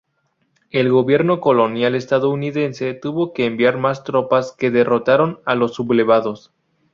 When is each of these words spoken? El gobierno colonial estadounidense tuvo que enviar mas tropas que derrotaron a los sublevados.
El 0.71 0.89
gobierno 0.91 1.39
colonial 1.41 1.93
estadounidense 1.93 2.95
tuvo 2.95 3.33
que 3.33 3.45
enviar 3.45 3.77
mas 3.77 4.03
tropas 4.03 4.51
que 4.51 4.71
derrotaron 4.71 5.41
a 5.45 5.53
los 5.53 5.75
sublevados. 5.75 6.51